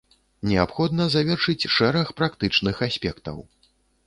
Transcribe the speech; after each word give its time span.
Неабходна 0.51 1.05
завершыць 1.15 1.69
шэраг 1.75 2.07
практычных 2.21 2.83
аспектаў. 2.89 3.37